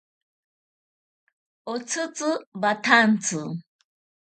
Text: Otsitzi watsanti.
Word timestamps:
Otsitzi 1.71 2.29
watsanti. 2.61 3.39